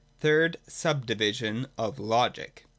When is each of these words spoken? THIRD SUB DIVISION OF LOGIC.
THIRD 0.21 0.57
SUB 0.67 1.05
DIVISION 1.05 1.67
OF 1.77 1.99
LOGIC. 1.99 2.65